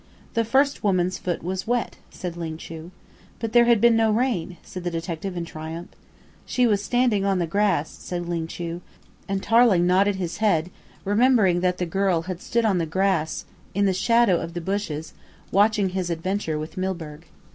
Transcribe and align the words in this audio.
"The 0.33 0.43
first 0.43 0.83
woman's 0.83 1.19
foot 1.19 1.43
was 1.43 1.67
wet," 1.67 1.97
said 2.09 2.35
Ling 2.35 2.57
Chu. 2.57 2.89
"But 3.37 3.53
there 3.53 3.65
had 3.65 3.79
been 3.79 3.95
no 3.95 4.11
rain," 4.11 4.57
said 4.63 4.83
the 4.83 4.89
detective 4.89 5.37
in 5.37 5.45
triumph. 5.45 5.89
"She 6.43 6.65
was 6.65 6.83
standing 6.83 7.23
on 7.23 7.37
the 7.37 7.45
grass," 7.45 7.91
said 7.99 8.27
Ling 8.27 8.47
Chu, 8.47 8.81
and 9.29 9.43
Tarling 9.43 9.85
nodded 9.85 10.15
his 10.15 10.37
head, 10.37 10.71
remembering 11.05 11.59
that 11.59 11.77
the 11.77 11.85
girl 11.85 12.23
had 12.23 12.41
stood 12.41 12.65
on 12.65 12.79
the 12.79 12.87
grass 12.87 13.45
in 13.75 13.85
the 13.85 13.93
shadow 13.93 14.39
of 14.41 14.55
the 14.55 14.59
bushes, 14.61 15.13
watching 15.51 15.89
his 15.89 16.09
adventure 16.09 16.57
with 16.57 16.77
Milburgh. 16.77 17.27